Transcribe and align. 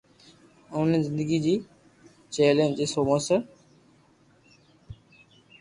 انهن 0.75 0.93
کي 1.01 1.05
زندگي 1.07 1.39
جي 1.45 1.53
چئلينجن 2.33 2.75
کي 2.79 2.85
موثر 3.07 3.41